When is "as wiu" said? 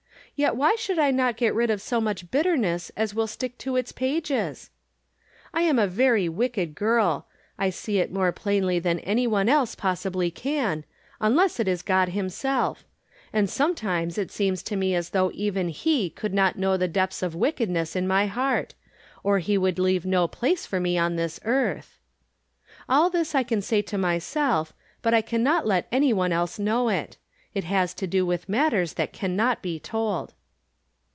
2.97-3.29